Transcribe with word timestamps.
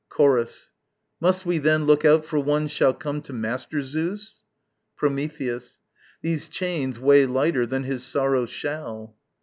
Chorus. 0.09 0.71
Must 1.19 1.45
we 1.45 1.59
then 1.59 1.85
Look 1.85 2.03
out 2.03 2.25
for 2.25 2.39
one 2.39 2.67
shall 2.67 2.91
come 2.95 3.21
to 3.21 3.31
master 3.33 3.83
Zeus? 3.83 4.41
Prometheus. 4.97 5.79
These 6.23 6.49
chains 6.49 6.99
weigh 6.99 7.27
lighter 7.27 7.67
than 7.67 7.83
his 7.83 8.03
sorrows 8.03 8.49
shall. 8.49 9.15